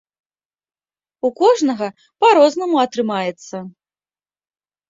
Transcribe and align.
У 1.29 1.31
кожнага 1.41 1.87
па-рознаму 2.25 2.75
атрымаецца. 2.85 3.57